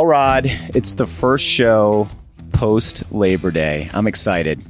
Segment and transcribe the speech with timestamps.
[0.00, 0.44] Elrod,
[0.76, 2.06] it's the first show
[2.52, 3.88] post Labor Day.
[3.94, 4.60] I'm excited.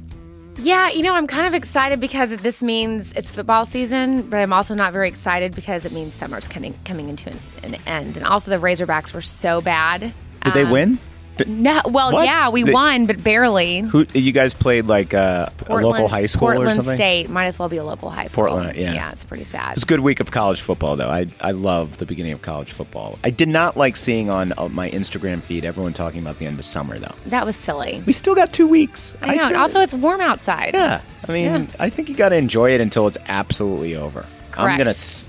[0.57, 4.53] Yeah, you know, I'm kind of excited because this means it's football season, but I'm
[4.53, 8.15] also not very excited because it means summer's coming coming into an, an end.
[8.15, 10.13] And also, the Razorbacks were so bad.
[10.45, 10.99] Did they Um, win?
[11.45, 12.25] No, well, What?
[12.25, 13.79] yeah, we They- won, but barely.
[13.81, 16.95] Who you guys played like uh, a local Portland- high school Portland or something?
[16.95, 18.47] State might as well be a local high school.
[18.47, 18.93] Portland, yeah.
[18.93, 19.73] yeah, it's pretty sad.
[19.73, 21.09] It's a good week of college football, though.
[21.09, 23.19] I I love the beginning of college football.
[23.23, 26.57] I did not like seeing on uh, my Instagram feed everyone talking about the end
[26.57, 27.13] of summer, though.
[27.27, 28.01] That was silly.
[28.05, 29.13] We still got two weeks.
[29.21, 29.43] I know.
[29.45, 30.71] still- also, it's warm outside.
[30.73, 31.01] yeah.
[31.27, 31.65] I mean, Yeah.
[31.79, 34.25] I think you got to enjoy it until it's absolutely over.
[34.55, 35.27] I'm gonna s-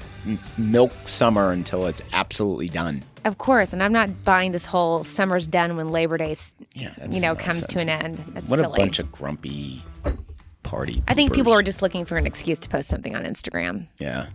[0.57, 3.03] milk summer until it's absolutely done.
[3.29, 6.35] Of course, and I'm not buying this whole summer's done when Labor Day,
[6.75, 8.17] Yeah, you know, comes to an end.
[8.33, 8.73] That's What silly.
[8.73, 9.85] a bunch of grumpy
[10.63, 11.03] party.
[11.07, 11.61] I think people poopers.
[11.61, 13.87] are just looking for an excuse to post something on Instagram.
[13.99, 14.29] Yeah.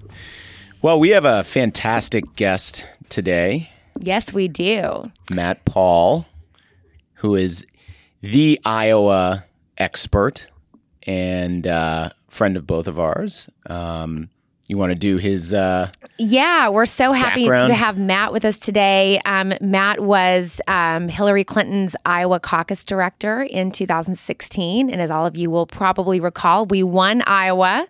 [0.83, 5.11] Well, we have a fantastic guest today, Yes, we do.
[5.31, 6.25] Matt Paul,
[7.15, 7.65] who is
[8.21, 9.45] the Iowa
[9.77, 10.47] expert
[11.07, 13.47] and uh, friend of both of ours.
[13.67, 14.29] Um,
[14.67, 15.53] you want to do his?
[15.53, 17.69] Uh, Yeah, we're so happy background.
[17.69, 19.19] to have Matt with us today.
[19.25, 24.89] Um, Matt was um, Hillary Clinton's Iowa caucus director in 2016.
[24.89, 27.87] And as all of you will probably recall, we won Iowa.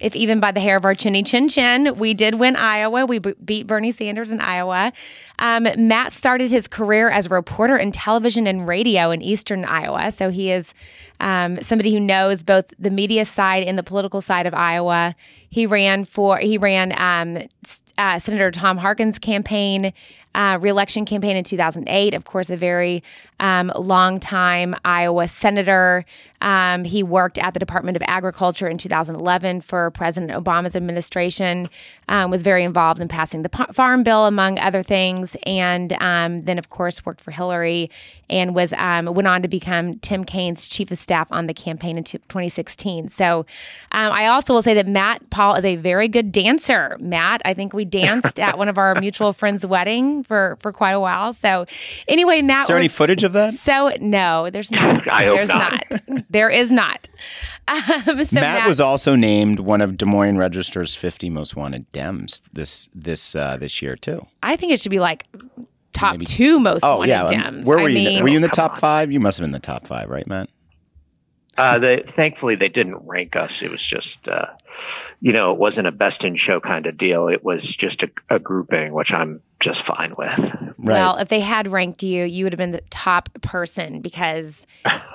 [0.00, 3.06] If even by the hair of our chinny chin chin, we did win Iowa.
[3.06, 4.92] We b- beat Bernie Sanders in Iowa.
[5.38, 10.10] Um, Matt started his career as a reporter in television and radio in eastern Iowa.
[10.10, 10.74] So he is
[11.20, 15.14] um, somebody who knows both the media side and the political side of Iowa.
[15.48, 17.46] He ran for he ran um,
[17.96, 19.92] uh, Senator Tom Harkin's campaign,
[20.34, 22.14] uh, reelection campaign in 2008.
[22.14, 23.02] Of course, a very
[23.40, 26.04] um, long time Iowa senator.
[26.40, 31.70] Um, he worked at the Department of Agriculture in 2011 for President Obama's administration.
[32.08, 36.58] Um, was very involved in passing the Farm Bill, among other things, and um, then,
[36.58, 37.90] of course, worked for Hillary
[38.28, 41.96] and was um, went on to become Tim Kaine's chief of staff on the campaign
[41.96, 43.08] in t- 2016.
[43.08, 43.40] So,
[43.92, 46.96] um, I also will say that Matt Paul is a very good dancer.
[47.00, 50.92] Matt, I think we danced at one of our mutual friends' wedding for for quite
[50.92, 51.32] a while.
[51.32, 51.64] So,
[52.06, 53.54] anyway, Matt, is there any we're footage of that?
[53.54, 55.02] So no, there's not.
[55.20, 55.84] There's not.
[56.30, 57.08] There is not.
[57.66, 62.42] Um, so Matt, was also named one of Des Moines Register's 50 most wanted Dems
[62.52, 64.26] this this uh, this year too.
[64.42, 65.24] I think it should be like
[65.94, 67.64] top Maybe- two most Oh wanted yeah, um, Dems.
[67.64, 67.94] where were I you?
[67.94, 68.76] mean, were you in the top on.
[68.76, 69.10] five?
[69.12, 70.50] You must have been in the top five, right, Matt?
[71.56, 73.62] Uh, they, thankfully, they didn't rank us.
[73.62, 74.46] It was just, uh,
[75.20, 77.28] you know, it wasn't a best in show kind of deal.
[77.28, 80.28] It was just a, a grouping, which I'm just fine with.
[80.76, 80.76] Right.
[80.98, 84.66] Well, if they had ranked you, you would have been the top person because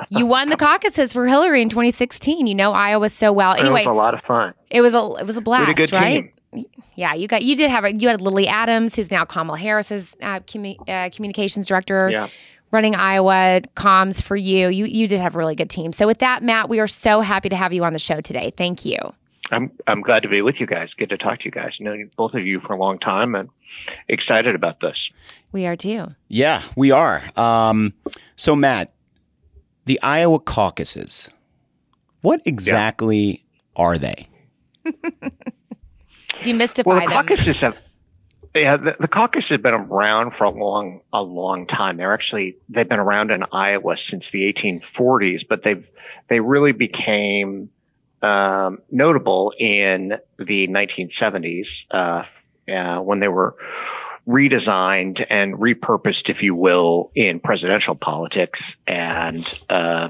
[0.10, 2.48] you won the caucuses for Hillary in 2016.
[2.48, 3.54] You know Iowa so well.
[3.54, 4.54] Anyway, it was a lot of fun.
[4.72, 6.34] it was a it was a blast, a good right?
[6.54, 6.66] team.
[6.96, 10.16] Yeah, you got you did have a, you had Lily Adams, who's now Kamala Harris's
[10.22, 12.10] uh, commu- uh, communications director.
[12.10, 12.28] Yeah.
[12.72, 14.70] running Iowa comms for you.
[14.70, 15.94] You you did have a really good team.
[15.94, 18.52] So with that, Matt, we are so happy to have you on the show today.
[18.58, 18.98] Thank you.
[19.52, 20.90] I'm I'm glad to be with you guys.
[20.98, 21.72] Good to talk to you guys.
[21.80, 23.50] Known both of you for a long time, and
[24.08, 24.96] excited about this.
[25.52, 26.08] We are too.
[26.28, 27.22] Yeah, we are.
[27.36, 27.94] Um,
[28.36, 28.92] so, Matt,
[29.86, 31.30] the Iowa caucuses,
[32.22, 33.42] what exactly
[33.76, 34.28] are they?
[36.44, 37.12] Demystify Well, the them.
[37.12, 37.82] caucuses have.
[38.56, 41.98] Yeah, the, the caucus has been around for a long, a long time.
[41.98, 45.86] They're actually they've been around in Iowa since the 1840s, but they've
[46.30, 47.70] they really became
[48.22, 52.24] um, notable in the 1970s uh,
[52.72, 53.56] uh, when they were
[54.28, 60.10] redesigned and repurposed, if you will, in presidential politics and uh,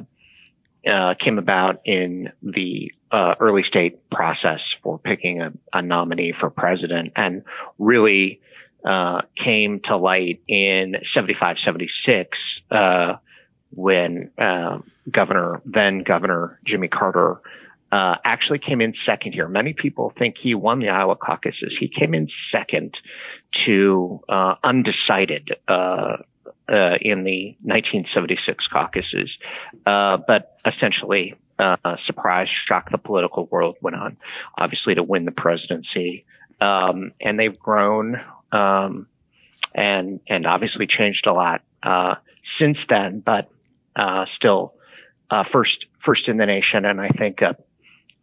[0.90, 6.50] uh, came about in the uh, early state process for picking a, a nominee for
[6.50, 7.44] president and
[7.78, 8.42] really
[8.86, 12.38] uh, came to light in 75, 76
[12.72, 13.14] uh,
[13.72, 14.32] when
[15.12, 17.42] Governor, then Governor Jimmy Carter
[17.92, 19.48] uh, actually came in second here.
[19.48, 21.74] Many people think he won the Iowa caucuses.
[21.80, 22.94] He came in second
[23.66, 26.18] to uh, undecided uh,
[26.68, 29.30] uh, in the 1976 caucuses,
[29.86, 34.18] uh, but essentially uh, surprised, shocked the political world, went on
[34.58, 36.26] obviously to win the presidency,
[36.62, 38.22] um, and they've grown
[38.52, 39.08] um,
[39.74, 42.16] and and obviously changed a lot uh,
[42.60, 43.50] since then, but
[43.96, 44.74] uh, still
[45.30, 47.40] uh, first first in the nation, and I think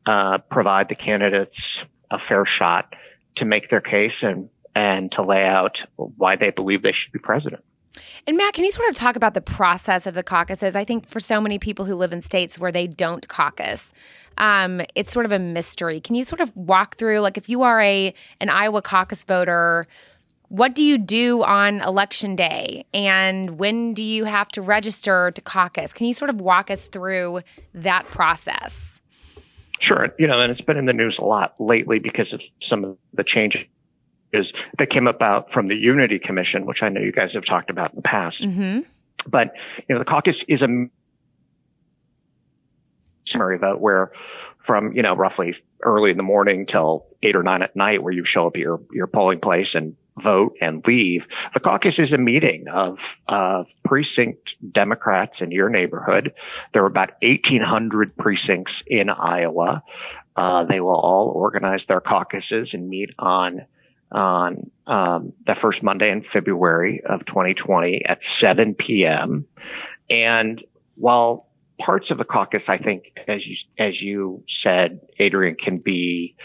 [0.06, 1.56] uh, provide the candidates
[2.10, 2.94] a fair shot
[3.36, 7.18] to make their case and and to lay out why they believe they should be
[7.18, 7.64] president.
[8.26, 10.76] And Matt, can you sort of talk about the process of the caucuses?
[10.76, 13.94] I think for so many people who live in states where they don't caucus,
[14.36, 15.98] um, it's sort of a mystery.
[15.98, 19.86] Can you sort of walk through, like, if you are a an Iowa caucus voter,
[20.48, 25.40] what do you do on election day and when do you have to register to
[25.40, 25.92] caucus?
[25.92, 27.40] Can you sort of walk us through
[27.74, 28.95] that process?
[29.80, 30.08] Sure.
[30.18, 32.98] You know, and it's been in the news a lot lately because of some of
[33.12, 33.62] the changes
[34.78, 37.90] that came about from the Unity Commission, which I know you guys have talked about
[37.90, 38.36] in the past.
[38.42, 38.80] Mm-hmm.
[39.28, 39.48] But,
[39.88, 40.86] you know, the caucus is a
[43.32, 44.12] summary vote where
[44.66, 48.12] from, you know, roughly early in the morning till eight or nine at night where
[48.12, 51.22] you show up at your, your polling place and vote and leave.
[51.54, 52.96] The caucus is a meeting of,
[53.84, 56.32] precinct Democrats in your neighborhood.
[56.72, 59.82] There are about 1800 precincts in Iowa.
[60.36, 63.62] Uh, they will all organize their caucuses and meet on
[64.12, 69.46] on um, the first Monday in February of 2020 at 7 p.m.
[70.08, 70.62] And
[70.94, 71.48] while
[71.84, 76.36] parts of the caucus, I think, as you as you said, Adrienne, can be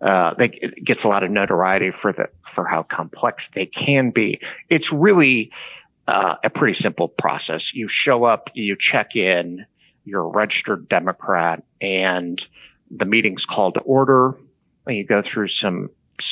[0.00, 4.10] uh, they, it gets a lot of notoriety for the for how complex they can
[4.10, 4.40] be.
[4.68, 5.50] It's really
[6.08, 7.60] uh, a pretty simple process.
[7.74, 9.64] You show up, you check in,
[10.04, 12.40] you're a registered Democrat, and
[12.90, 14.36] the meeting's called to order.
[14.86, 15.90] And you go through some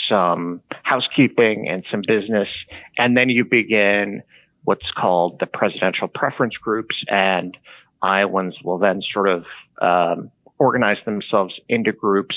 [0.08, 2.48] some housekeeping and some business,
[2.96, 4.22] and then you begin
[4.64, 7.56] what's called the presidential preference groups, and
[8.02, 9.44] Iowans will then sort of
[9.80, 12.36] um, organize themselves into groups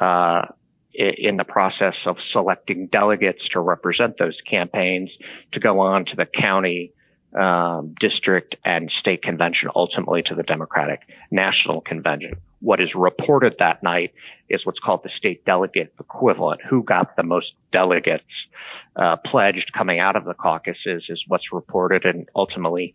[0.00, 0.42] uh,
[0.96, 5.10] in the process of selecting delegates to represent those campaigns
[5.52, 6.92] to go on to the county,
[7.38, 11.00] um, district, and state convention, ultimately to the Democratic
[11.30, 12.36] National Convention.
[12.60, 14.14] What is reported that night
[14.48, 16.62] is what's called the state delegate equivalent.
[16.68, 18.24] Who got the most delegates
[18.96, 22.94] uh, pledged coming out of the caucuses is what's reported, and ultimately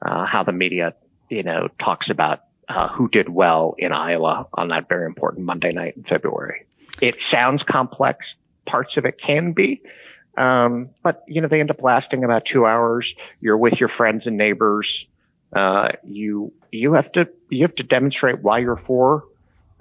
[0.00, 0.94] uh, how the media,
[1.28, 5.72] you know, talks about uh, who did well in Iowa on that very important Monday
[5.72, 6.64] night in February.
[7.02, 8.24] It sounds complex.
[8.64, 9.82] Parts of it can be.
[10.38, 13.06] Um, but you know, they end up lasting about two hours.
[13.40, 14.88] You're with your friends and neighbors.
[15.54, 19.24] Uh, you, you have to, you have to demonstrate why you're for,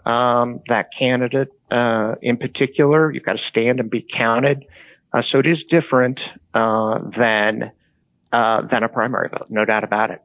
[0.05, 3.11] um, that candidate, uh, in particular.
[3.11, 4.65] You've got to stand and be counted.
[5.13, 6.19] Uh, so it is different,
[6.53, 7.71] uh, than,
[8.33, 9.45] uh, than a primary vote.
[9.49, 10.21] No doubt about it.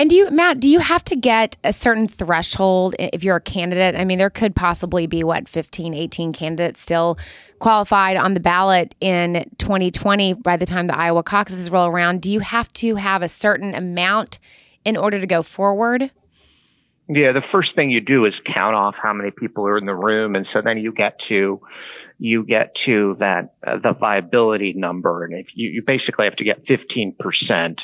[0.00, 3.40] And do you, Matt, do you have to get a certain threshold if you're a
[3.40, 3.96] candidate?
[3.96, 7.18] I mean, there could possibly be, what, 15, 18 candidates still
[7.58, 12.22] qualified on the ballot in 2020 by the time the Iowa caucuses roll around.
[12.22, 14.38] Do you have to have a certain amount
[14.84, 16.12] in order to go forward?
[17.08, 19.94] Yeah, the first thing you do is count off how many people are in the
[19.94, 20.36] room.
[20.36, 21.60] And so then you get to
[22.18, 26.44] you get to that uh, the viability number, and if you, you basically have to
[26.44, 27.80] get 15 percent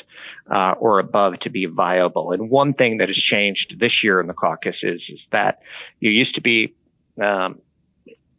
[0.52, 2.32] uh, or above to be viable.
[2.32, 5.60] And one thing that has changed this year in the caucus is is that
[6.00, 6.74] you used to be
[7.22, 7.60] um,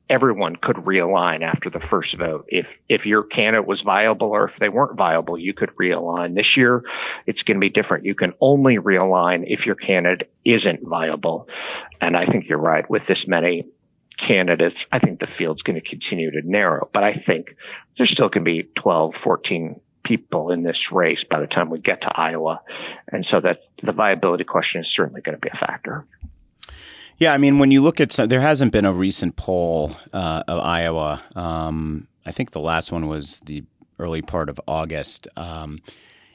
[0.09, 2.45] everyone could realign after the first vote.
[2.47, 6.35] If if your candidate was viable or if they weren't viable, you could realign.
[6.35, 6.83] This year,
[7.25, 8.05] it's going to be different.
[8.05, 11.47] You can only realign if your candidate isn't viable.
[12.01, 12.87] And I think you're right.
[12.89, 13.65] With this many
[14.27, 17.55] candidates, I think the field's going to continue to narrow, but I think
[17.97, 21.79] there's still going to be 12, 14 people in this race by the time we
[21.79, 22.61] get to Iowa.
[23.11, 26.05] And so that the viability question is certainly going to be a factor.
[27.17, 30.43] Yeah, I mean, when you look at some, there hasn't been a recent poll uh,
[30.47, 31.23] of Iowa.
[31.35, 33.63] Um, I think the last one was the
[33.99, 35.27] early part of August.
[35.37, 35.79] Um,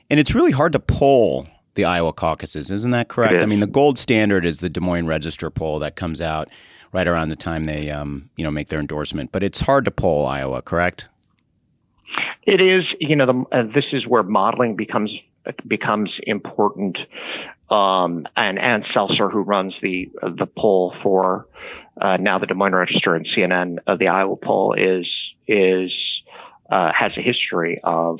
[0.09, 3.43] and it's really hard to poll the Iowa caucuses, isn't that correct?
[3.43, 6.49] I mean, the gold standard is the Des Moines Register poll that comes out
[6.93, 9.33] right around the time they um, you know make their endorsement.
[9.33, 11.09] But it's hard to poll Iowa, correct?
[12.45, 12.85] It is.
[12.99, 15.11] You know, the, uh, this is where modeling becomes
[15.67, 16.99] becomes important.
[17.71, 21.47] Um, and Ann Selzer, who runs the the poll for
[22.01, 25.07] uh, now the Des Moines Register and CNN, uh, the Iowa poll is
[25.47, 25.93] is
[26.71, 28.19] uh, has a history of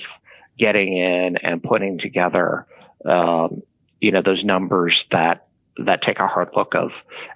[0.59, 2.67] getting in and putting together,
[3.09, 3.63] um,
[4.01, 5.47] you know, those numbers that
[5.79, 6.91] that take a hard look of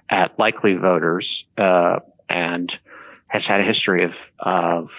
[0.09, 1.27] at likely voters
[1.57, 1.99] uh,
[2.29, 2.71] and
[3.27, 4.89] has had a history of of,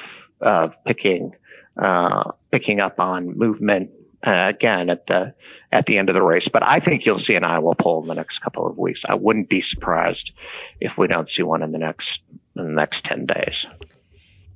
[0.41, 1.33] of picking
[1.81, 3.91] uh, picking up on movement
[4.27, 5.35] uh, again at the
[5.73, 6.49] at the end of the race.
[6.53, 9.01] But I think you'll see an Iowa poll in the next couple of weeks.
[9.07, 10.31] I wouldn't be surprised
[10.81, 12.07] if we don't see one in the next
[12.57, 13.55] in the next ten days.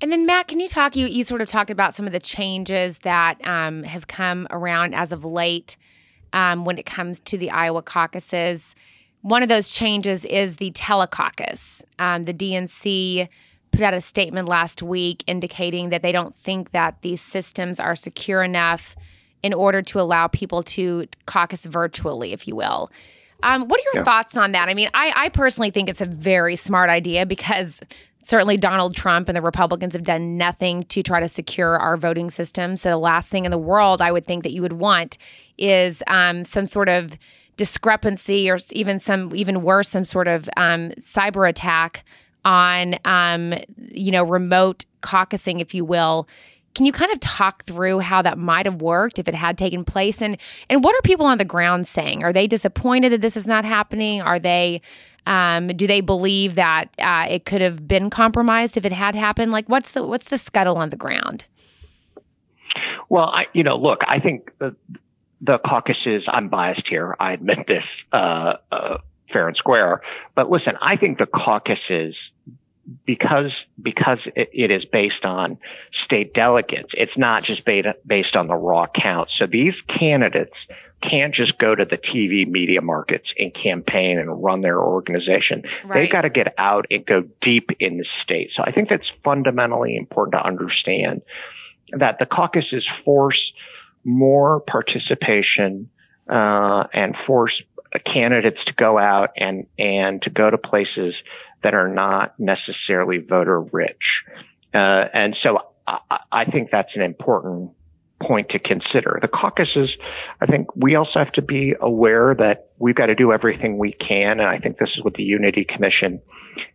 [0.03, 0.97] And then Matt, can you talk?
[0.97, 4.95] You you sort of talked about some of the changes that um, have come around
[4.95, 5.77] as of late
[6.33, 8.75] um, when it comes to the Iowa caucuses.
[9.23, 11.83] One of those changes is the telecaucus.
[11.99, 13.29] Um, the DNC
[13.71, 17.95] put out a statement last week indicating that they don't think that these systems are
[17.95, 18.97] secure enough
[19.43, 22.91] in order to allow people to caucus virtually, if you will.
[23.43, 24.05] Um, what are your yeah.
[24.05, 24.69] thoughts on that?
[24.69, 27.81] I mean, I, I personally think it's a very smart idea because
[28.23, 32.31] certainly Donald Trump and the Republicans have done nothing to try to secure our voting
[32.31, 32.77] system.
[32.77, 35.19] So the last thing in the world I would think that you would want
[35.59, 37.17] is um, some sort of
[37.57, 42.05] discrepancy or even some even worse, some sort of um, cyber attack
[42.45, 46.29] on um, you know remote caucusing, if you will.
[46.75, 49.85] Can you kind of talk through how that might have worked if it had taken
[49.85, 50.37] place, and
[50.69, 52.23] and what are people on the ground saying?
[52.23, 54.23] Are they disappointed that this is not happening?
[54.23, 54.83] Are they
[55.27, 59.53] um, do they believe that uh, it could have been compromised if it had happened?
[59.53, 61.47] Like, what's the what's the scuttle on the ground?
[63.09, 64.75] Well, I you know, look, I think the
[65.41, 66.23] the caucuses.
[66.29, 67.17] I'm biased here.
[67.19, 68.99] I admit this, uh, uh,
[69.33, 70.03] fair and square.
[70.35, 72.15] But listen, I think the caucuses
[73.06, 75.59] because because it, it is based on
[76.04, 76.90] state delegates.
[76.92, 79.28] It's not just beta, based on the raw count.
[79.38, 80.54] So these candidates
[81.09, 85.62] can't just go to the TV media markets and campaign and run their organization.
[85.85, 86.02] Right.
[86.02, 88.50] They've got to get out and go deep in the state.
[88.54, 91.23] So I think that's fundamentally important to understand
[91.92, 93.40] that the caucuses force
[94.04, 95.88] more participation
[96.28, 97.52] uh, and force
[98.12, 101.14] candidates to go out and and to go to places
[101.62, 104.02] that are not necessarily voter rich.
[104.75, 107.73] Uh, and so I, I think that's an important
[108.23, 109.19] point to consider.
[109.21, 109.90] The caucuses,
[110.40, 113.93] I think we also have to be aware that we've got to do everything we
[113.93, 114.40] can.
[114.40, 116.21] And I think this is what the Unity Commission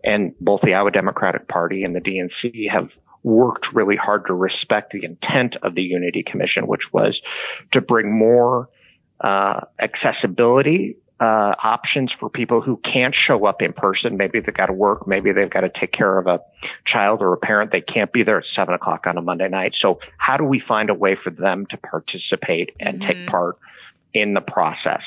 [0.04, 2.89] and both the Iowa Democratic Party and the DNC have
[3.24, 7.20] worked really hard to respect the intent of the Unity Commission, which was
[7.74, 8.70] to bring more
[9.20, 14.17] uh, accessibility uh, options for people who can't show up in person.
[14.17, 15.07] Maybe they've got to work.
[15.07, 16.39] Maybe they've got to take care of a
[16.86, 17.72] child or a parent.
[17.72, 19.74] They can't be there at seven o'clock on a Monday night.
[19.81, 23.07] So how do we find a way for them to participate and mm-hmm.
[23.07, 23.57] take part
[24.13, 25.01] in the process?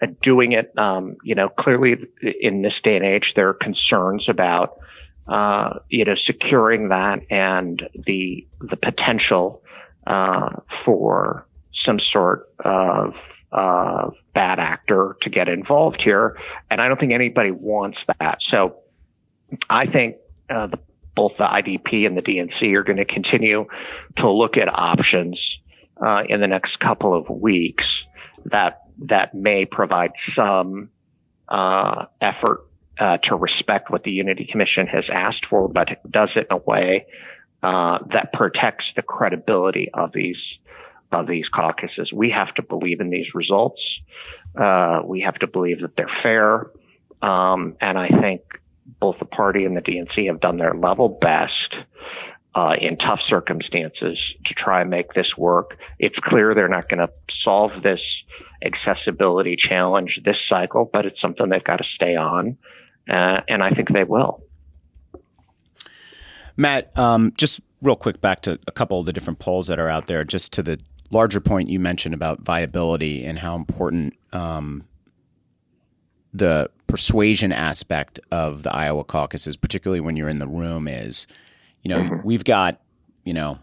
[0.00, 1.96] Uh, doing it, um, you know, clearly
[2.40, 4.78] in this day and age, there are concerns about,
[5.26, 9.62] uh, you know, securing that and the the potential
[10.06, 10.50] uh,
[10.84, 11.44] for
[11.84, 13.14] some sort of
[13.52, 16.36] uh, bad actor to get involved here.
[16.70, 18.38] And I don't think anybody wants that.
[18.50, 18.76] So
[19.68, 20.16] I think
[20.48, 20.78] uh, the,
[21.16, 23.66] both the IDP and the DNC are going to continue
[24.18, 25.40] to look at options
[26.00, 27.84] uh, in the next couple of weeks
[28.46, 30.90] that that may provide some
[31.48, 32.66] uh, effort
[32.98, 36.60] uh, to respect what the Unity Commission has asked for, but does it in a
[36.60, 37.06] way
[37.62, 40.36] uh, that protects the credibility of these
[41.12, 42.10] of these caucuses.
[42.12, 43.80] We have to believe in these results.
[44.58, 46.70] Uh, we have to believe that they're fair.
[47.22, 48.42] Um, and I think
[49.00, 51.86] both the party and the DNC have done their level best
[52.54, 55.76] uh, in tough circumstances to try and make this work.
[55.98, 57.12] It's clear they're not going to
[57.44, 58.00] solve this
[58.64, 62.58] accessibility challenge this cycle, but it's something they've got to stay on.
[63.08, 64.42] Uh, and I think they will.
[66.56, 69.88] Matt, um, just real quick back to a couple of the different polls that are
[69.88, 70.78] out there, just to the
[71.10, 74.84] larger point you mentioned about viability and how important um,
[76.32, 81.26] the persuasion aspect of the Iowa caucuses, particularly when you're in the room, is.
[81.82, 82.26] You know, mm-hmm.
[82.26, 82.80] we've got,
[83.24, 83.58] you know,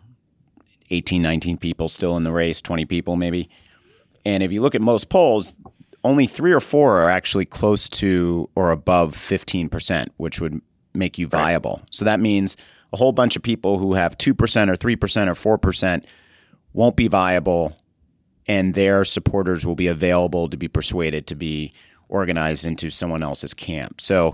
[0.90, 3.50] 18, 19 people still in the race, 20 people maybe.
[4.26, 5.54] And if you look at most polls,
[6.04, 10.62] only three or four are actually close to or above 15%, which would
[10.94, 11.82] make you viable.
[11.82, 11.88] Right.
[11.92, 12.58] So that means
[12.94, 16.06] a whole bunch of people who have 2% or 3% or 4%
[16.74, 17.78] won't be viable
[18.48, 21.74] and their supporters will be available to be persuaded to be
[22.10, 24.00] organized into someone else's camp.
[24.00, 24.34] So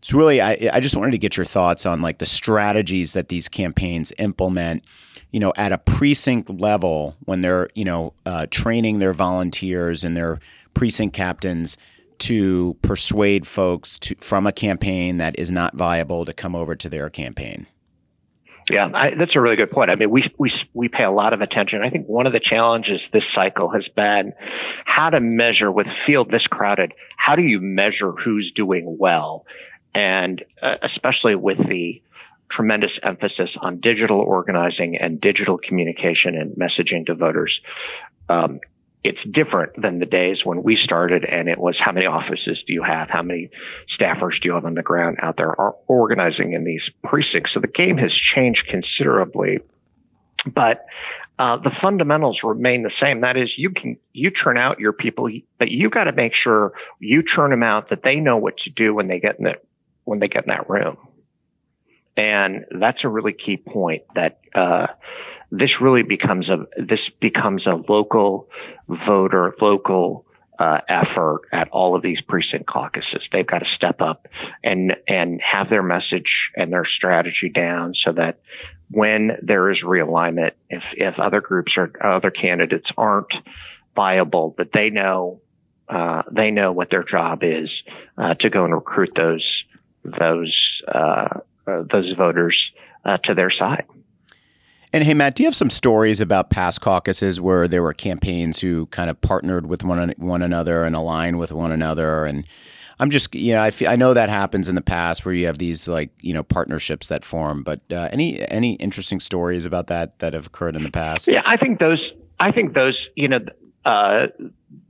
[0.00, 3.28] it's really I, I just wanted to get your thoughts on like the strategies that
[3.28, 4.84] these campaigns implement
[5.30, 10.16] you know at a precinct level when they're you know uh, training their volunteers and
[10.16, 10.40] their
[10.72, 11.76] precinct captains
[12.18, 16.88] to persuade folks to, from a campaign that is not viable to come over to
[16.88, 17.66] their campaign
[18.70, 19.90] yeah, I, that's a really good point.
[19.90, 21.82] I mean, we, we, we pay a lot of attention.
[21.84, 24.32] I think one of the challenges this cycle has been
[24.84, 26.92] how to measure with field this crowded.
[27.16, 29.44] How do you measure who's doing well?
[29.94, 32.02] And uh, especially with the
[32.50, 37.58] tremendous emphasis on digital organizing and digital communication and messaging to voters.
[38.28, 38.60] Um,
[39.02, 42.72] it's different than the days when we started and it was how many offices do
[42.72, 43.08] you have?
[43.08, 43.50] How many
[43.98, 47.52] staffers do you have on the ground out there are organizing in these precincts?
[47.54, 49.60] So the game has changed considerably,
[50.46, 50.84] but
[51.40, 53.22] uh, the fundamentals remain the same.
[53.22, 56.72] That is, you can you turn out your people, but you got to make sure
[56.98, 59.62] you turn them out that they know what to do when they get in that
[60.04, 60.98] when they get in that room,
[62.14, 64.02] and that's a really key point.
[64.14, 64.88] That uh,
[65.50, 68.48] this really becomes a this becomes a local
[68.88, 70.26] voter, local
[70.58, 73.22] uh, effort at all of these precinct caucuses.
[73.32, 74.28] They've got to step up
[74.62, 78.40] and and have their message and their strategy down so that
[78.90, 83.32] when there is realignment, if if other groups or other candidates aren't
[83.96, 85.40] viable, that they know
[85.88, 87.70] uh, they know what their job is
[88.18, 89.64] uh, to go and recruit those
[90.04, 92.56] those uh, uh those voters
[93.04, 93.84] uh, to their side.
[94.92, 98.60] And hey, Matt, do you have some stories about past caucuses where there were campaigns
[98.60, 102.24] who kind of partnered with one one another and aligned with one another?
[102.24, 102.44] And
[102.98, 105.46] I'm just, you know, I, feel, I know that happens in the past where you
[105.46, 107.62] have these like, you know, partnerships that form.
[107.62, 111.28] But uh, any any interesting stories about that that have occurred in the past?
[111.28, 112.00] Yeah, I think those.
[112.40, 112.98] I think those.
[113.14, 113.38] You know,
[113.84, 114.26] uh,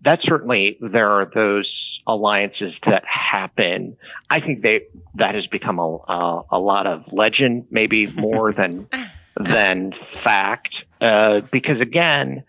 [0.05, 1.71] that certainly there are those
[2.07, 3.99] alliances that happen.
[4.31, 8.89] I think they that has become a uh, a lot of legend, maybe more than
[9.45, 9.93] than
[10.23, 12.45] fact, uh, because again,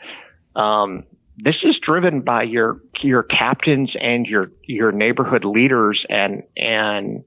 [0.56, 1.04] um,
[1.38, 7.24] this is driven by your your captains and your your neighborhood leaders and and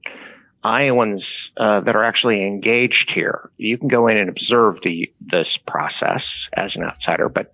[0.63, 1.23] Iowans
[1.57, 3.51] uh, that are actually engaged here.
[3.57, 6.23] You can go in and observe the this process
[6.55, 7.53] as an outsider, but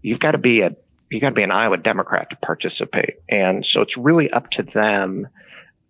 [0.00, 0.70] you've got to be a
[1.10, 4.62] you got to be an Iowa Democrat to participate, and so it's really up to
[4.62, 5.26] them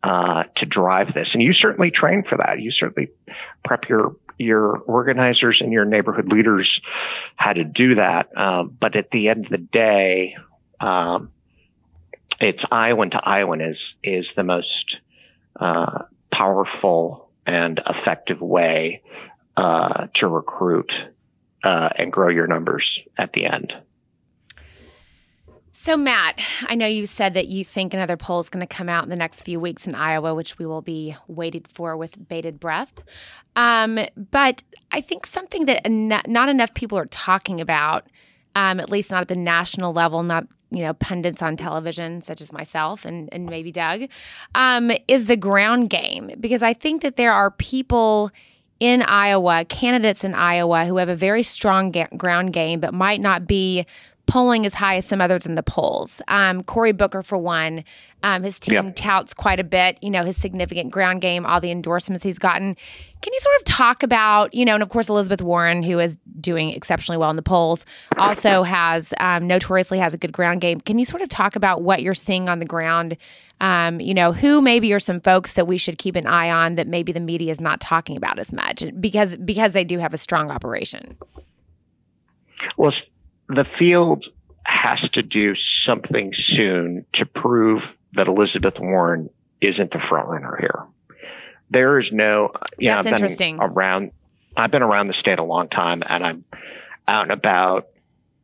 [0.03, 1.29] uh, to drive this.
[1.33, 2.61] And you certainly train for that.
[2.61, 3.11] You certainly
[3.65, 6.69] prep your your organizers and your neighborhood leaders
[7.37, 8.37] how to do that.
[8.37, 10.37] Um, but at the end of the day,
[10.81, 11.31] um,
[12.41, 14.97] it's Iowan to Iowan is is the most
[15.59, 19.03] uh, powerful and effective way
[19.57, 20.91] uh, to recruit
[21.63, 22.85] uh, and grow your numbers
[23.19, 23.73] at the end.
[25.75, 28.91] So, Matt, I know you said that you think another poll is going to come
[28.91, 32.29] out in the next few weeks in Iowa, which we will be waiting for with
[32.29, 32.93] bated breath.
[33.57, 33.99] Um,
[34.31, 34.63] but
[34.93, 38.07] I think something that not enough people are talking about,
[38.55, 42.41] um, at least not at the national level, not you know pundits on television such
[42.41, 44.09] as myself and and maybe Doug,
[44.55, 48.31] um, is the ground game because I think that there are people
[48.81, 53.21] in Iowa, candidates in Iowa who have a very strong ga- ground game, but might
[53.21, 53.87] not be
[54.27, 56.23] polling as high as some others in the polls.
[56.29, 57.85] Um, Cory Booker, for one,
[58.23, 58.97] um, his team yep.
[58.97, 62.77] touts quite a bit, you know, his significant ground game, all the endorsements he's gotten.
[63.21, 66.17] Can you sort of talk about, you know, and of course, Elizabeth Warren, who is
[66.41, 67.85] doing exceptionally well in the polls,
[68.17, 70.81] also has um, notoriously has a good ground game.
[70.81, 73.17] Can you sort of talk about what you're seeing on the ground?
[73.61, 76.75] Um, you know, who maybe are some folks that we should keep an eye on
[76.77, 80.15] that maybe the media is not talking about as much because because they do have
[80.15, 81.17] a strong operation.
[82.77, 82.93] Well,
[83.55, 84.25] the field
[84.65, 85.55] has to do
[85.87, 87.83] something soon to prove
[88.15, 90.85] that Elizabeth Warren isn't the front runner here.
[91.71, 93.57] There is no, you That's know, I've interesting.
[93.57, 94.13] been around,
[94.57, 96.45] I've been around the state a long time and I'm
[97.09, 97.89] out and about,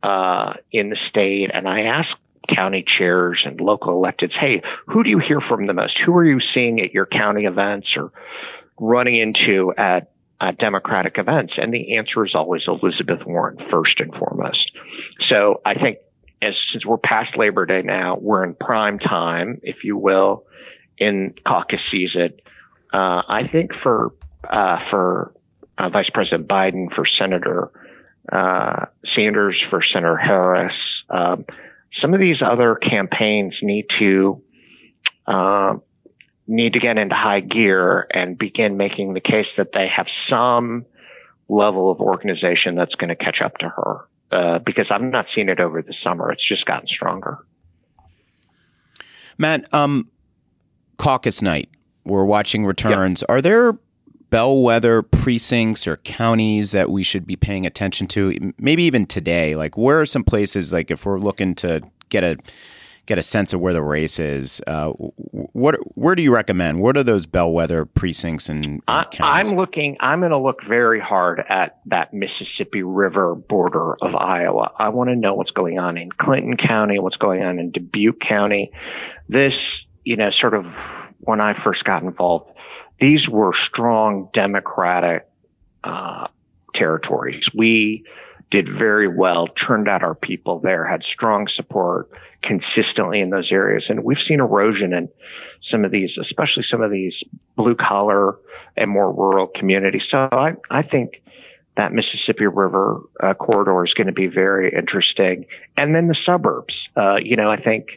[0.01, 2.09] uh, in the state and I ask
[2.53, 5.93] county chairs and local electeds, Hey, who do you hear from the most?
[6.05, 8.11] Who are you seeing at your county events or
[8.79, 11.53] running into at uh, Democratic events?
[11.57, 14.71] And the answer is always Elizabeth Warren first and foremost.
[15.29, 15.97] So I think
[16.41, 20.45] as since we're past Labor Day now, we're in prime time, if you will,
[20.97, 22.33] in caucus season.
[22.93, 25.33] Uh, I think for uh, for
[25.77, 27.71] uh, Vice President Biden, for Senator
[28.31, 30.73] uh, Sanders, for Senator Harris,
[31.09, 31.45] um,
[32.01, 34.41] some of these other campaigns need to
[35.27, 35.75] uh,
[36.49, 40.85] need to get into high gear and begin making the case that they have some
[41.47, 44.07] level of organization that's going to catch up to her.
[44.31, 46.31] Uh, because I've not seen it over the summer.
[46.31, 47.39] It's just gotten stronger.
[49.39, 50.07] Matt, um,
[50.97, 51.69] caucus night.
[52.03, 53.21] We're watching returns.
[53.21, 53.29] Yep.
[53.29, 53.73] Are there
[54.29, 58.53] bellwether precincts or counties that we should be paying attention to?
[58.59, 59.55] Maybe even today.
[59.55, 62.37] Like, where are some places like if we're looking to get a
[63.09, 64.61] get a sense of where the race is.
[64.67, 66.79] Uh, what where do you recommend?
[66.79, 69.97] What are those bellwether precincts and, I, I'm looking.
[69.99, 74.71] I'm going to look very hard at that Mississippi River border of Iowa.
[74.77, 78.19] I want to know what's going on in Clinton County, what's going on in Dubuque
[78.21, 78.71] County.
[79.27, 79.53] This,
[80.03, 80.65] you know, sort of
[81.21, 82.51] when I first got involved,
[83.01, 85.27] these were strong Democratic
[85.83, 86.27] uh,
[86.75, 87.43] territories.
[87.55, 88.05] We
[88.51, 92.09] did very well, turned out our people there, had strong support
[92.43, 93.85] consistently in those areas.
[93.89, 95.09] And we've seen erosion in
[95.71, 97.13] some of these, especially some of these
[97.55, 98.37] blue collar
[98.77, 100.01] and more rural communities.
[100.09, 101.21] So I, I think
[101.77, 105.45] that Mississippi River uh, corridor is going to be very interesting.
[105.77, 107.87] And then the suburbs, uh, you know, I think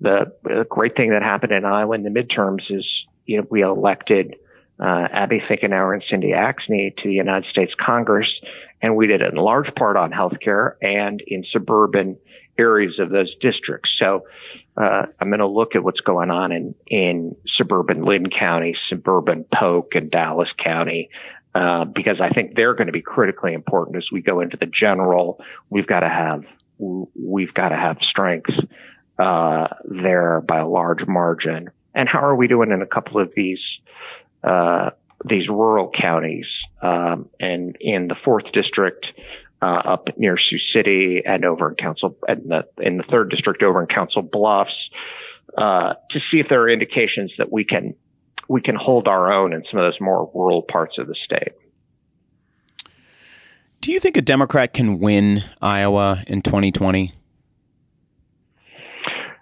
[0.00, 2.86] the, the great thing that happened in Iowa in the midterms is,
[3.26, 4.36] you know, we elected
[4.80, 8.28] uh, Abby Finkenauer and Cindy Axne to the United States Congress,
[8.82, 12.18] and we did it in large part on healthcare and in suburban
[12.58, 13.90] areas of those districts.
[13.98, 14.24] So
[14.76, 19.44] uh, I'm going to look at what's going on in in suburban Linn County, suburban
[19.52, 21.10] Polk, and Dallas County.
[21.54, 24.66] Uh, because I think they're going to be critically important as we go into the
[24.66, 25.40] general.
[25.70, 26.42] We've got to have
[26.78, 28.54] we've got to have strengths
[29.18, 31.70] uh, there by a large margin.
[31.94, 33.60] And how are we doing in a couple of these
[34.42, 34.90] uh,
[35.24, 36.46] these rural counties?
[36.82, 39.06] Um, and in the fourth district,
[39.64, 43.62] uh, up near Sioux City, and over in Council, in the in the third district
[43.62, 44.74] over in Council Bluffs,
[45.56, 47.94] uh, to see if there are indications that we can
[48.48, 51.52] we can hold our own in some of those more rural parts of the state.
[53.80, 57.12] Do you think a Democrat can win Iowa in 2020?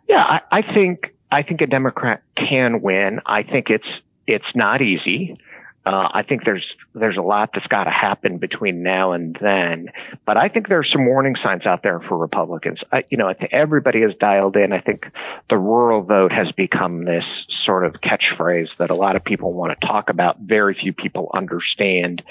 [0.08, 3.20] Yeah, I, I think I think a Democrat can win.
[3.26, 3.86] I think it's
[4.26, 5.36] it's not easy.
[5.84, 6.64] Uh, I think there's
[6.94, 9.88] there's a lot that's got to happen between now and then,
[10.24, 12.78] but I think there's some warning signs out there for Republicans.
[12.92, 14.72] I, you know, everybody is dialed in.
[14.72, 15.06] I think
[15.50, 17.24] the rural vote has become this
[17.66, 20.38] sort of catchphrase that a lot of people want to talk about.
[20.38, 22.22] Very few people understand,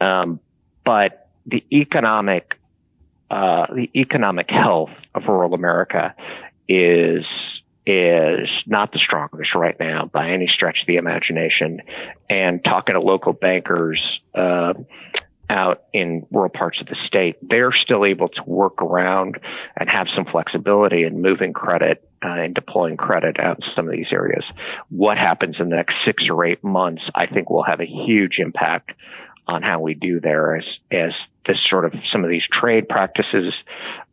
[0.00, 0.38] um,
[0.84, 2.54] but the economic
[3.28, 6.14] uh, the economic health of rural America
[6.68, 7.24] is
[7.86, 11.80] is not the strongest right now by any stretch of the imagination.
[12.30, 14.00] And talking to local bankers
[14.34, 14.72] uh,
[15.50, 19.38] out in rural parts of the state, they're still able to work around
[19.76, 23.92] and have some flexibility in moving credit uh, and deploying credit out in some of
[23.92, 24.44] these areas.
[24.88, 28.36] What happens in the next six or eight months, I think, will have a huge
[28.38, 28.92] impact
[29.46, 31.12] on how we do there as as
[31.46, 33.52] this sort of some of these trade practices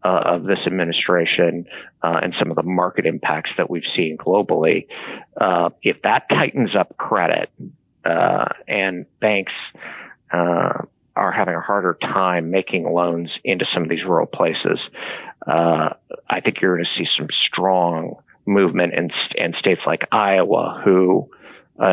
[0.03, 1.65] uh, of this administration
[2.03, 4.87] uh, and some of the market impacts that we've seen globally.
[5.39, 7.49] Uh, if that tightens up credit
[8.05, 9.53] uh, and banks
[10.33, 10.83] uh,
[11.15, 14.79] are having a harder time making loans into some of these rural places,
[15.47, 15.89] uh,
[16.29, 18.15] I think you're going to see some strong
[18.45, 21.29] movement in, in states like Iowa, who,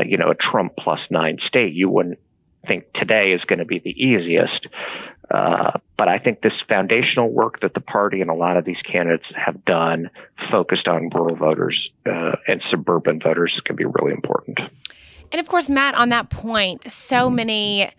[0.07, 2.19] you know, a Trump plus nine state, you wouldn't
[2.67, 4.67] think today is going to be the easiest.
[5.31, 8.81] Uh, but I think this foundational work that the party and a lot of these
[8.91, 10.11] candidates have done,
[10.51, 14.59] focused on rural voters uh, and suburban voters, is going to be really important.
[15.31, 17.91] And of course, Matt, on that point, so many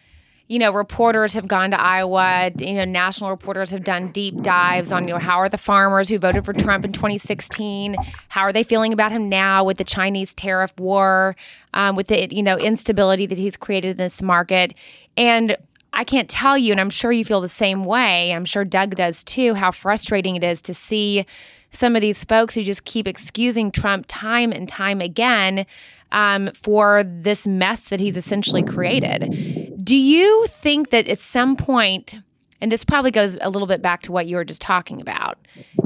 [0.49, 4.91] you know, reporters have gone to Iowa, you know, national reporters have done deep dives
[4.91, 7.95] on, you know, how are the farmers who voted for Trump in 2016?
[8.29, 11.35] How are they feeling about him now with the Chinese tariff war,
[11.75, 14.73] um, with the, you know, instability that he's created in this market?
[15.15, 15.55] And
[15.93, 18.33] I can't tell you, and I'm sure you feel the same way.
[18.33, 21.27] I'm sure Doug does too, how frustrating it is to see
[21.71, 25.67] some of these folks who just keep excusing Trump time and time again
[26.12, 29.59] um, for this mess that he's essentially created.
[29.89, 32.13] Do you think that at some point,
[32.62, 35.39] and this probably goes a little bit back to what you were just talking about,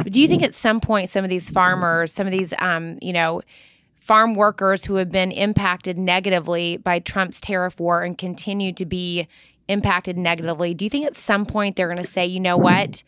[0.03, 3.13] do you think at some point some of these farmers, some of these, um, you
[3.13, 3.41] know,
[4.01, 9.25] farm workers who have been impacted negatively by Trump's tariff war and continue to be
[9.69, 13.03] impacted negatively, do you think at some point they're going to say, you know what?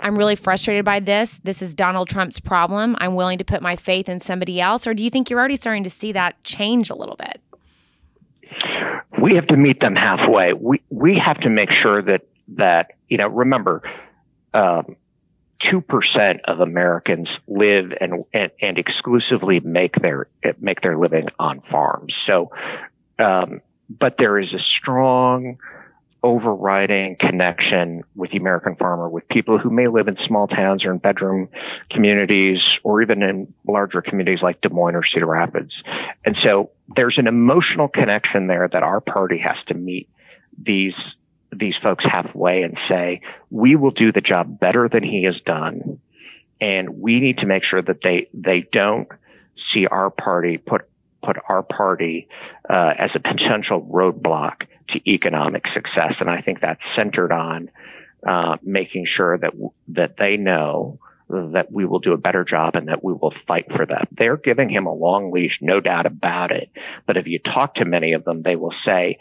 [0.00, 1.38] I'm really frustrated by this.
[1.44, 2.96] This is Donald Trump's problem.
[2.98, 4.88] I'm willing to put my faith in somebody else.
[4.88, 7.40] Or do you think you're already starting to see that change a little bit?
[9.26, 10.52] We have to meet them halfway.
[10.52, 13.26] We we have to make sure that that you know.
[13.26, 13.82] Remember,
[14.54, 14.94] um,
[15.68, 20.28] two percent of Americans live and, and, and exclusively make their
[20.60, 22.14] make their living on farms.
[22.28, 22.52] So,
[23.18, 25.58] um, but there is a strong
[26.22, 30.90] overriding connection with the American farmer, with people who may live in small towns or
[30.90, 31.48] in bedroom
[31.90, 35.72] communities or even in larger communities like Des Moines or Cedar Rapids.
[36.24, 40.08] And so there's an emotional connection there that our party has to meet
[40.58, 40.94] these
[41.52, 46.00] these folks halfway and say, we will do the job better than he has done.
[46.60, 49.08] And we need to make sure that they, they don't
[49.72, 50.82] see our party put,
[51.24, 52.28] put our party,
[52.68, 56.14] uh, as a potential roadblock to economic success.
[56.20, 57.70] And I think that's centered on
[58.26, 59.52] uh, making sure that
[59.88, 63.66] that they know that we will do a better job and that we will fight
[63.74, 64.06] for them.
[64.12, 66.70] They're giving him a long leash, no doubt about it.
[67.06, 69.18] But if you talk to many of them, they will say,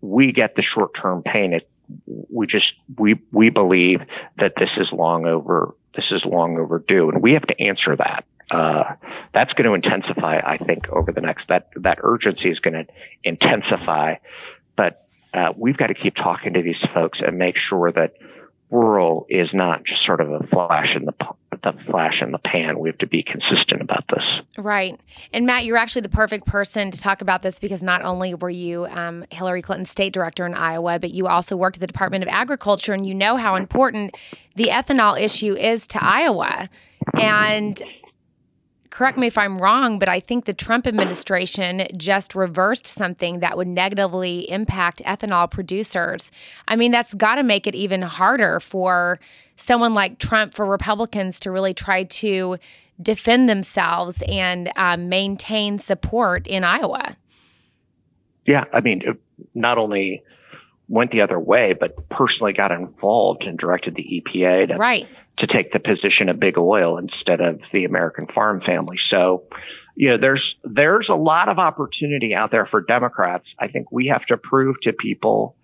[0.00, 1.54] "We get the short-term pain.
[1.54, 1.68] It,
[2.06, 4.00] we just we we believe
[4.38, 5.74] that this is long over.
[5.94, 8.94] This is long overdue, and we have to answer that." Uh,
[9.32, 12.92] that's going to intensify, I think, over the next that that urgency is going to
[13.24, 14.16] intensify
[14.76, 18.14] but uh, we've got to keep talking to these folks and make sure that
[18.70, 21.12] rural is not just sort of a flash in the
[21.62, 22.78] the flash in the pan.
[22.78, 24.24] We have to be consistent about this.
[24.58, 25.00] Right.
[25.32, 28.50] And Matt, you're actually the perfect person to talk about this because not only were
[28.50, 32.22] you um, Hillary Clinton's state director in Iowa, but you also worked at the Department
[32.22, 34.14] of Agriculture and you know how important
[34.56, 36.68] the ethanol issue is to Iowa.
[37.18, 37.82] And
[38.94, 43.56] correct me if I'm wrong, but I think the Trump administration just reversed something that
[43.56, 46.30] would negatively impact ethanol producers.
[46.68, 49.18] I mean, that's got to make it even harder for
[49.56, 52.56] someone like Trump, for Republicans to really try to
[53.02, 57.16] defend themselves and um, maintain support in Iowa.
[58.46, 59.02] Yeah, I mean,
[59.56, 60.22] not only
[60.88, 65.46] went the other way, but personally got involved and directed the EPA to right to
[65.46, 68.96] take the position of big oil instead of the American farm family.
[69.10, 69.44] So,
[69.96, 73.46] you know, there's there's a lot of opportunity out there for Democrats.
[73.58, 75.56] I think we have to prove to people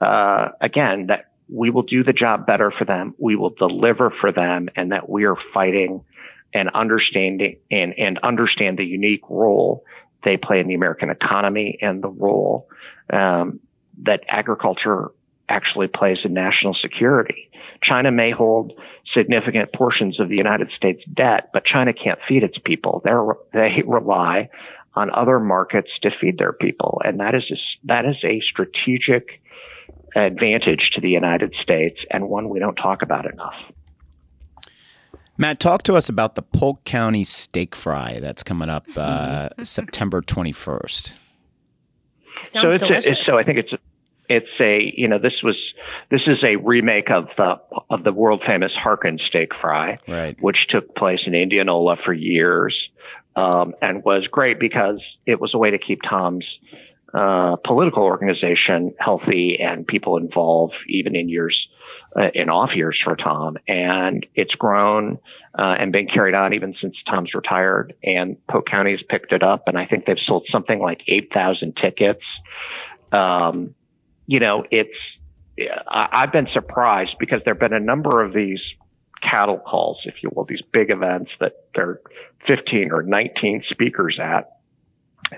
[0.00, 4.32] uh, again that we will do the job better for them, we will deliver for
[4.32, 6.02] them, and that we are fighting
[6.52, 9.84] and understanding and and understand the unique role
[10.24, 12.66] they play in the American economy and the role
[13.12, 13.60] um,
[14.02, 15.10] that agriculture
[15.48, 17.50] actually plays in national security.
[17.82, 18.72] China may hold
[19.14, 23.02] significant portions of the United States debt, but China can't feed its people.
[23.04, 23.10] they
[23.52, 24.48] they rely
[24.94, 27.00] on other markets to feed their people.
[27.04, 29.40] And that is, a, that is a strategic
[30.14, 33.54] advantage to the United States and one we don't talk about enough.
[35.36, 40.22] Matt, talk to us about the Polk County Steak Fry that's coming up uh, September
[40.22, 41.12] 21st.
[42.44, 43.20] Sounds so it's, delicious.
[43.20, 43.72] A, so I think it's
[44.28, 45.56] it's a you know this was
[46.10, 47.56] this is a remake of the
[47.90, 50.36] of the world famous Harkin steak fry, right.
[50.40, 52.76] which took place in Indianola for years,
[53.36, 56.46] um, and was great because it was a way to keep Tom's
[57.12, 61.68] uh, political organization healthy and people involved even in years
[62.16, 65.18] uh, in off years for Tom, and it's grown
[65.58, 67.94] uh, and been carried on even since Tom's retired.
[68.02, 71.30] And Polk County has picked it up, and I think they've sold something like eight
[71.32, 72.22] thousand tickets.
[73.12, 73.74] Um,
[74.26, 74.96] you know, it's,
[75.88, 78.60] I've been surprised because there have been a number of these
[79.22, 82.00] cattle calls, if you will, these big events that there are
[82.46, 84.58] 15 or 19 speakers at.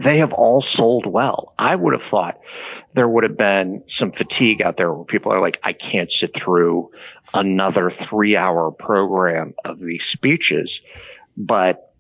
[0.04, 1.54] They have all sold well.
[1.58, 2.38] I would have thought
[2.94, 6.30] there would have been some fatigue out there where people are like, I can't sit
[6.42, 6.90] through
[7.34, 10.70] another three hour program of these speeches.
[11.36, 11.92] But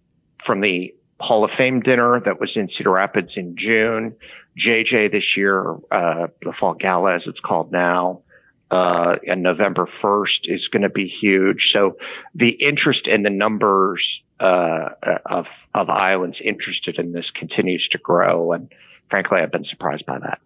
[0.46, 4.14] from the Hall of Fame dinner that was in Cedar Rapids in June.
[4.56, 8.22] JJ this year, uh, the Fall Gala as it's called now,
[8.70, 11.58] uh, and November 1st is going to be huge.
[11.72, 11.96] So
[12.34, 14.02] the interest and the numbers,
[14.40, 14.88] uh,
[15.26, 18.52] of, of Iowans interested in this continues to grow.
[18.52, 18.72] And
[19.10, 20.40] frankly, I've been surprised by that.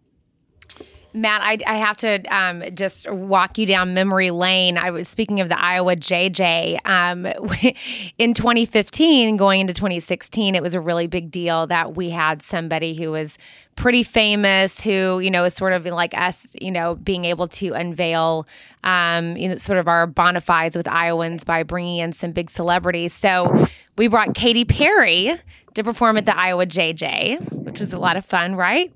[1.13, 4.79] Matt, I, I have to um, just walk you down memory lane.
[4.79, 7.27] I was speaking of the Iowa JJ um,
[8.19, 10.55] in 2015, going into 2016.
[10.55, 13.39] It was a really big deal that we had somebody who was
[13.77, 17.73] pretty famous, who you know is sort of like us, you know, being able to
[17.73, 18.47] unveil,
[18.85, 22.51] um, you know, sort of our bona fides with Iowans by bringing in some big
[22.51, 23.13] celebrities.
[23.15, 25.41] So we brought Katy Perry
[25.75, 28.93] to perform at the Iowa JJ, which was a lot of fun, right?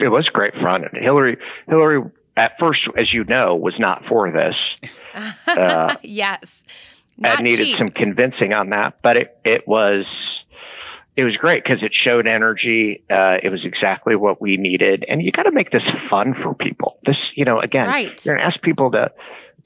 [0.00, 0.84] It was great fun.
[0.92, 2.02] Hillary, Hillary,
[2.36, 4.54] at first, as you know, was not for this.
[5.48, 6.62] Uh, yes,
[7.18, 7.76] not needed cheap.
[7.76, 10.06] some convincing on that, but it it was
[11.16, 13.02] it was great because it showed energy.
[13.10, 16.54] Uh, it was exactly what we needed, and you got to make this fun for
[16.54, 16.98] people.
[17.04, 18.24] This, you know, again, right.
[18.24, 19.10] you're going to ask people to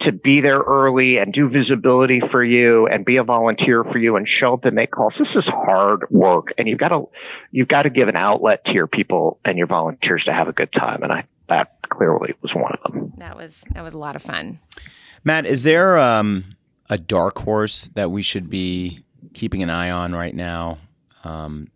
[0.03, 4.17] to be there early and do visibility for you and be a volunteer for you
[4.17, 5.15] and show up and make calls.
[5.19, 7.09] This is hard work and you've got to,
[7.51, 10.53] you've got to give an outlet to your people and your volunteers to have a
[10.53, 11.03] good time.
[11.03, 13.13] And I, that clearly was one of them.
[13.19, 14.59] That was, that was a lot of fun.
[15.23, 16.45] Matt, is there um,
[16.91, 20.79] a dark horse that we should be keeping an eye on right now?
[21.25, 21.71] Um,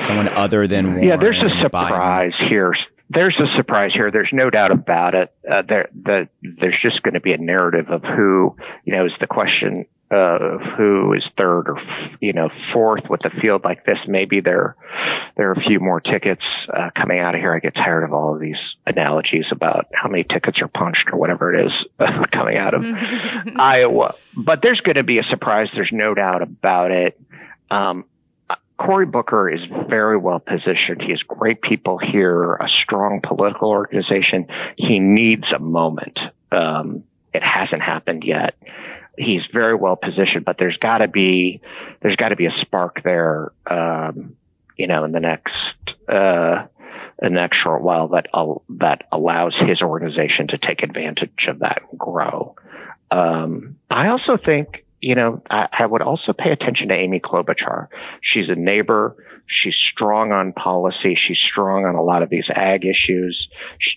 [0.00, 2.48] someone other than Warren yeah, there's a surprise Biden?
[2.48, 2.74] here
[3.10, 4.10] there's a surprise here.
[4.10, 5.32] There's no doubt about it.
[5.48, 9.12] Uh, there, the, there's just going to be a narrative of who, you know, is
[9.20, 11.78] the question of who is third or,
[12.20, 13.98] you know, fourth with a field like this.
[14.06, 14.76] Maybe there,
[15.36, 17.54] there are a few more tickets uh, coming out of here.
[17.54, 21.18] I get tired of all of these analogies about how many tickets are punched or
[21.18, 22.84] whatever it is uh, coming out of
[23.56, 24.14] Iowa.
[24.36, 25.68] But there's going to be a surprise.
[25.74, 27.20] There's no doubt about it.
[27.70, 28.04] Um,
[28.78, 31.00] Cory Booker is very well positioned.
[31.00, 34.48] He has great people here, a strong political organization.
[34.76, 36.18] He needs a moment.
[36.50, 38.54] Um, it hasn't happened yet.
[39.16, 41.60] He's very well positioned, but there's got to be
[42.02, 43.52] there's got to be a spark there.
[43.66, 44.36] Um,
[44.76, 45.54] you know, in the next
[46.08, 46.66] uh,
[47.22, 48.26] in the next short while that
[48.80, 52.56] that allows his organization to take advantage of that and grow.
[53.10, 57.88] Um, I also think you know, I, I would also pay attention to Amy Klobuchar.
[58.22, 59.14] She's a neighbor.
[59.46, 61.18] She's strong on policy.
[61.28, 63.48] She's strong on a lot of these ag issues.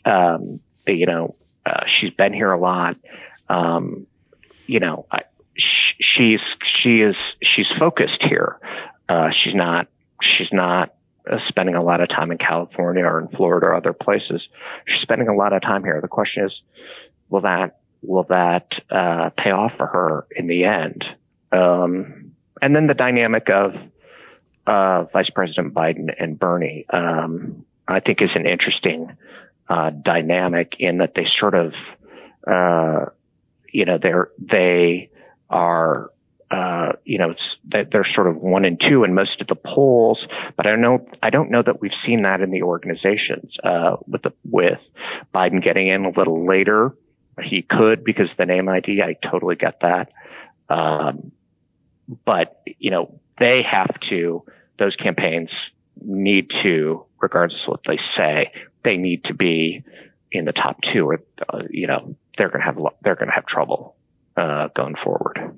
[0.04, 2.98] Um, you know, uh, she's been here a lot.
[3.48, 4.06] Um,
[4.66, 5.22] you know, I,
[5.56, 6.42] she's
[6.84, 7.16] she is
[7.56, 8.60] she's focused here.
[9.08, 9.88] Uh, she's not
[10.22, 10.94] she's not
[11.32, 14.42] uh, spending a lot of time in California or in Florida or other places.
[14.86, 16.02] She's spending a lot of time here.
[16.02, 16.52] The question is,
[17.30, 21.04] will that will that uh, pay off for her in the end?
[21.52, 23.74] Um, and then the dynamic of
[24.66, 29.16] uh, Vice President Biden and Bernie, um, I think, is an interesting
[29.70, 31.74] uh, dynamic in that they sort of,
[32.50, 33.12] uh,
[33.72, 35.10] you know, they're they
[35.50, 36.10] are
[36.50, 37.34] uh, you know,
[37.66, 41.06] they're sort of one and two in most of the polls, but I don't know,
[41.22, 44.80] I don't know that we've seen that in the organizations, uh, with the, with
[45.36, 46.96] Biden getting in a little later.
[47.44, 50.12] He could because the name ID, I totally get that.
[50.70, 51.32] Um,
[52.26, 54.44] but, you know, they have to,
[54.80, 55.50] those campaigns
[56.02, 58.52] need to, regardless of what they say,
[58.84, 59.84] they need to be
[60.32, 61.20] in the top two or,
[61.50, 63.96] uh, you know, they're going to have, they're going to have trouble,
[64.36, 65.58] uh, going forward.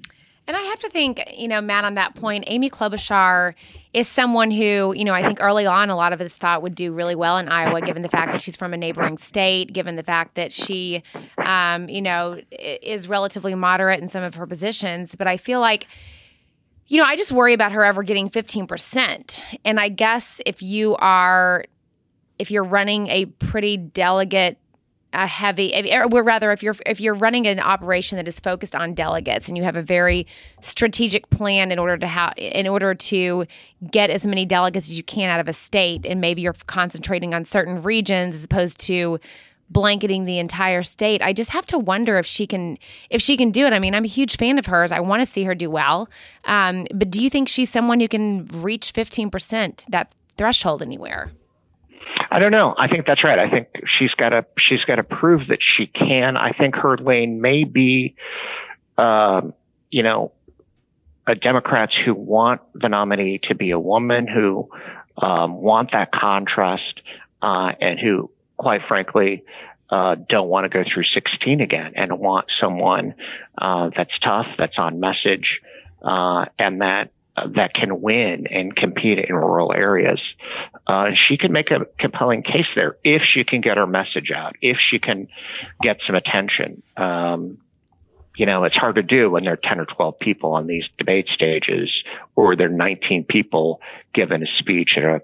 [0.50, 3.54] And I have to think, you know, Matt, on that point, Amy Klobuchar
[3.94, 6.74] is someone who, you know, I think early on a lot of us thought would
[6.74, 9.96] do really well in Iowa, given the fact that she's from a neighboring state, given
[9.96, 11.04] the fact that she,
[11.38, 15.14] um, you know, is relatively moderate in some of her positions.
[15.14, 15.86] But I feel like,
[16.88, 19.44] you know, I just worry about her ever getting 15%.
[19.64, 21.64] And I guess if you are,
[22.40, 24.58] if you're running a pretty delegate
[25.14, 28.94] a heavy or rather if you're if you're running an operation that is focused on
[28.94, 30.28] delegates and you have a very
[30.62, 33.46] strategic plan in order to have in order to
[33.90, 37.34] get as many delegates as you can out of a state and maybe you're concentrating
[37.34, 39.20] on certain regions as opposed to
[39.72, 42.78] blanketing the entire state i just have to wonder if she can
[43.10, 43.74] if she can do it.
[43.74, 44.92] I mean i'm a huge fan of hers.
[44.92, 46.08] I want to see her do well.
[46.46, 51.32] Um, but do you think she's someone who can reach 15% that threshold anywhere
[52.32, 52.76] I don't know.
[52.78, 53.40] I think that's right.
[53.40, 56.38] I think she's got to she's got to prove that she can.
[56.38, 58.16] I think her lane may be,
[58.98, 59.54] um,
[59.90, 60.32] you know,
[61.42, 64.70] Democrats who want the nominee to be a woman, who
[65.22, 67.02] um, want that contrast,
[67.42, 69.44] uh, and who, quite frankly,
[69.90, 73.16] uh, don't want to go through 16 again and want someone
[73.58, 75.60] uh, that's tough, that's on message,
[76.04, 77.12] uh, and that
[77.56, 80.20] that can win and compete in rural areas.
[80.88, 84.56] Uh, she can make a compelling case there if she can get her message out,
[84.62, 85.28] if she can
[85.82, 86.82] get some attention.
[86.98, 87.60] Um,
[88.36, 90.86] you know, it's hard to do when there are 10 or 12 people on these
[90.98, 91.92] debate stages
[92.36, 93.82] or there are 19 people
[94.14, 95.22] giving a speech at a,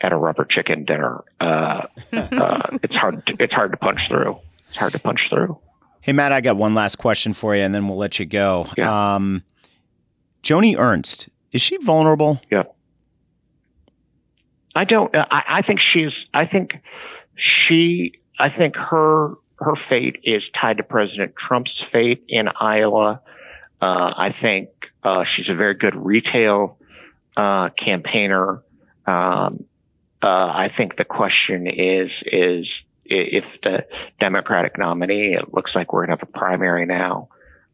[0.00, 1.24] at a rubber chicken dinner.
[1.40, 4.38] Uh, uh, it's hard, to, it's hard to punch through.
[4.68, 5.58] It's hard to punch through.
[6.02, 8.68] Hey, Matt, I got one last question for you and then we'll let you go.
[8.76, 9.14] Yeah.
[9.14, 9.42] Um,
[10.42, 12.40] Joni Ernst, is she vulnerable?
[12.50, 12.64] Yeah.
[14.74, 15.14] I don't.
[15.14, 16.12] I, I think she's.
[16.32, 16.70] I think
[17.36, 18.12] she.
[18.38, 23.20] I think her her fate is tied to President Trump's fate in Iowa.
[23.80, 24.70] Uh, I think
[25.02, 26.78] uh, she's a very good retail
[27.36, 28.62] uh, campaigner.
[29.06, 29.64] Um,
[30.22, 32.66] uh, I think the question is is
[33.04, 33.84] if the
[34.20, 35.34] Democratic nominee.
[35.34, 37.28] It looks like we're to have a primary now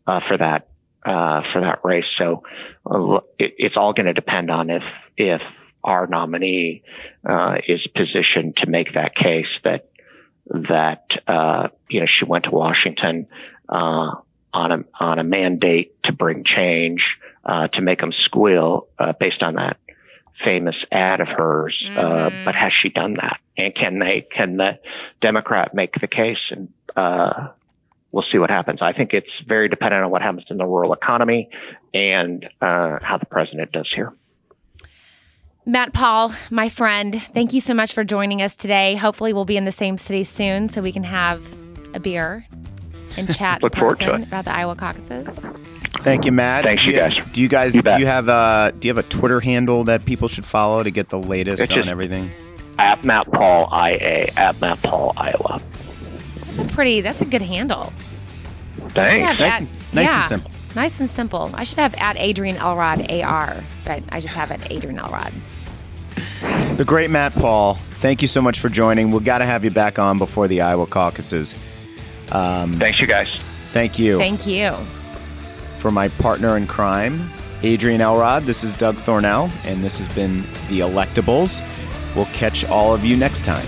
[0.07, 0.68] uh, for that
[1.09, 2.05] uh, for that race.
[2.19, 2.43] So
[2.85, 4.83] uh, it, it's all going to depend on if
[5.17, 5.41] if
[5.83, 6.83] our nominee
[7.29, 9.89] uh, is positioned to make that case that
[10.47, 13.27] that uh, you know she went to Washington
[13.69, 14.11] uh,
[14.53, 17.01] on a on a mandate to bring change
[17.45, 19.79] uh, to make them squeal based on that
[20.45, 21.77] famous ad of hers.
[21.87, 22.45] Mm-hmm.
[22.45, 23.41] but has she done that?
[23.57, 24.79] And can they can the
[25.23, 26.69] Democrat make the case and
[28.13, 28.81] we'll see what happens.
[28.83, 31.49] I think it's very dependent on what happens in the rural economy
[31.95, 34.13] and uh, how the president does here.
[35.67, 38.97] Matt Paul, my friend, thank you so much for joining us today.
[38.97, 41.45] Hopefully, we'll be in the same city soon so we can have
[41.95, 42.47] a beer
[43.19, 44.23] and chat Look forward to it.
[44.23, 45.29] about the Iowa caucuses.
[46.01, 46.65] Thank you, Matt.
[46.65, 47.19] Thanks, do you guys.
[47.33, 50.07] Do you guys you do you have a do you have a Twitter handle that
[50.07, 52.31] people should follow to get the latest it's on everything?
[52.79, 55.61] At Matt Paul IA at Matt Paul Iowa.
[56.59, 57.01] That's a pretty.
[57.01, 57.93] That's a good handle.
[58.89, 59.41] Thanks.
[59.41, 60.51] Nice, at, and, nice yeah, and simple.
[60.75, 61.51] Nice and simple.
[61.55, 65.33] I should have at Adrienne Elrod AR, but I just have it Adrienne Elrod.
[66.77, 67.75] The great Matt Paul.
[67.75, 69.11] Thank you so much for joining.
[69.11, 71.55] We've got to have you back on before the Iowa caucuses.
[72.31, 73.37] Um, Thanks, you guys.
[73.73, 74.19] Thank you.
[74.19, 74.73] Thank you.
[75.79, 77.31] For my partner in crime,
[77.65, 81.63] Adrienne Elrod, this is Doug Thornell, and this has been The Electables.
[82.15, 83.67] We'll catch all of you next time.